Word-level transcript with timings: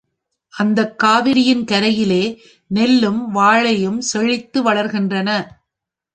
அந்தக் 0.53 1.03
காவிரியின் 1.03 1.63
கரையிலே 1.71 2.23
நெல்லும் 2.67 3.35
வாழையும் 3.35 4.01
செழித்து 4.01 4.63
வளர்கின்றன. 4.63 5.29